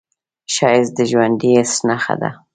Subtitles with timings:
[0.53, 2.29] ښایست د ژوندي حس نښه ده